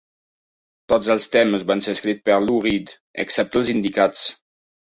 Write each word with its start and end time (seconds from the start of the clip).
Tots 0.93 1.11
els 1.15 1.27
temes 1.35 1.67
van 1.71 1.85
ser 1.87 1.95
escrits 1.97 2.25
per 2.31 2.39
Lou 2.47 2.57
Reed 2.65 2.97
excepte 3.25 3.63
els 3.63 3.73
indicats. 3.79 4.27